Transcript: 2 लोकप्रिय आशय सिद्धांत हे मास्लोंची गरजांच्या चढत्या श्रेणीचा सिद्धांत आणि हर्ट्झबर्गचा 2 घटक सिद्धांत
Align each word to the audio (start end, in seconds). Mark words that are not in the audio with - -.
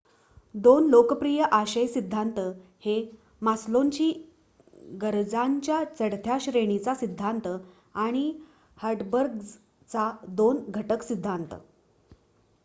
2 0.55 0.71
लोकप्रिय 0.83 1.41
आशय 1.53 1.85
सिद्धांत 1.87 2.39
हे 2.83 2.95
मास्लोंची 3.41 4.09
गरजांच्या 5.01 5.83
चढत्या 5.91 6.37
श्रेणीचा 6.41 6.95
सिद्धांत 6.95 7.47
आणि 7.97 8.25
हर्ट्झबर्गचा 8.77 10.11
2 10.37 10.57
घटक 10.69 11.03
सिद्धांत 11.03 11.53